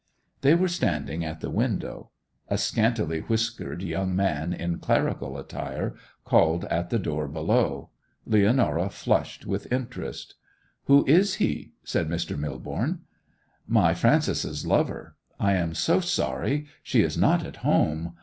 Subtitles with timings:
[0.41, 2.09] They were standing at the window.
[2.47, 5.93] A scantly whiskered young man, in clerical attire,
[6.25, 7.91] called at the door below.
[8.25, 10.33] Leonora flushed with interest.
[10.85, 12.35] 'Who is he?' said Mr.
[12.35, 13.01] Millborne.
[13.67, 15.17] 'My Frances's lover.
[15.39, 18.15] I am so sorry—she is not at home!